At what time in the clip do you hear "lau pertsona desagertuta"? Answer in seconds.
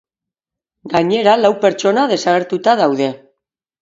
1.43-2.77